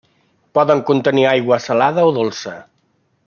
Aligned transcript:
Poden 0.57 0.81
contenir 0.87 1.27
aigua 1.33 1.61
salada 1.69 2.07
o 2.09 2.15
dolça. 2.17 2.57